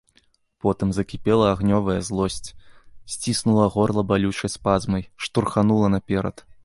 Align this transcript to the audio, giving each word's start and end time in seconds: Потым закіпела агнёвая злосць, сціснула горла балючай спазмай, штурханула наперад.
Потым 0.65 0.93
закіпела 0.97 1.45
агнёвая 1.55 1.97
злосць, 2.07 2.49
сціснула 3.17 3.67
горла 3.75 4.01
балючай 4.13 4.53
спазмай, 4.55 5.03
штурханула 5.27 5.87
наперад. 5.97 6.37